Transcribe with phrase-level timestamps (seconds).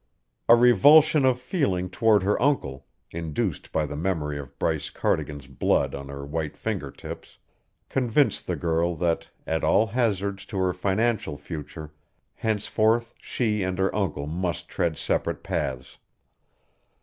[0.49, 5.93] A revulsion of feeling toward her uncle, induced by the memory of Bryce Cardigan's blood
[5.93, 7.37] on her white finger tips,
[7.87, 11.93] convinced the girl that, at all hazards to her financial future,
[12.33, 15.99] henceforth she and her uncle must tread separate paths.